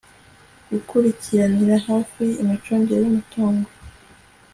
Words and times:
gukurikiranira 0.71 1.75
hafi 1.87 2.23
imicungire 2.41 2.99
y 3.01 3.09
umutungo 3.11 3.67